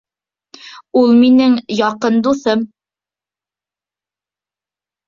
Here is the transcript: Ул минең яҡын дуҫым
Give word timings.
Ул 1.01 1.13
минең 1.19 1.53
яҡын 1.81 2.19
дуҫым 2.29 2.67